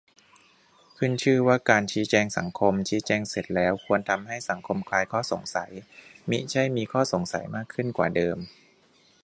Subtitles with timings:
[0.97, 5.71] ขึ้นชื่อว่าการ "ชี้แจงสังคม" ชี้แจงเสร็จแล้วควรทำให้สังคมคลายข้อสงสัย
[6.29, 8.37] มิใช่มีข้อสงสัยมากขึ้นกว่าเดิม